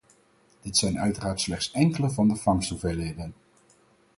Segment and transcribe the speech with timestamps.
[0.61, 3.33] Dit zijn uiteraard slechts enkele van de vangsthoeveelheden.